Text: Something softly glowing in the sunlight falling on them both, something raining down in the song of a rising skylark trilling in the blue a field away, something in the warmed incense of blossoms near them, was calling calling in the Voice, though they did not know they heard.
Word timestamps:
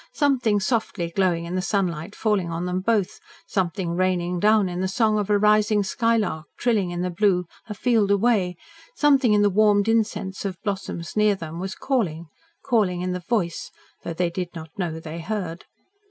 Something 0.13 0.59
softly 0.59 1.11
glowing 1.15 1.45
in 1.45 1.53
the 1.53 1.61
sunlight 1.61 2.15
falling 2.15 2.49
on 2.51 2.65
them 2.65 2.79
both, 2.79 3.19
something 3.45 3.91
raining 3.91 4.39
down 4.39 4.67
in 4.67 4.81
the 4.81 4.87
song 4.87 5.19
of 5.19 5.29
a 5.29 5.37
rising 5.37 5.83
skylark 5.83 6.47
trilling 6.57 6.89
in 6.89 7.03
the 7.03 7.11
blue 7.11 7.45
a 7.69 7.75
field 7.75 8.09
away, 8.09 8.55
something 8.95 9.31
in 9.31 9.43
the 9.43 9.49
warmed 9.51 9.87
incense 9.87 10.43
of 10.43 10.59
blossoms 10.63 11.15
near 11.15 11.35
them, 11.35 11.59
was 11.59 11.75
calling 11.75 12.29
calling 12.63 13.01
in 13.01 13.11
the 13.11 13.19
Voice, 13.19 13.69
though 14.03 14.15
they 14.15 14.31
did 14.31 14.55
not 14.55 14.75
know 14.75 14.99
they 14.99 15.19
heard. 15.19 15.65